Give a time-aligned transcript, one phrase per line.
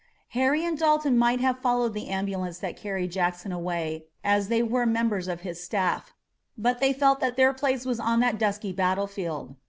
[0.29, 4.83] Harry and Dalton might have followed the ambulance that carried Jackson away, as they were
[4.87, 6.11] members of his staff,
[6.57, 9.57] but they felt that their place was on this dusky battlefield.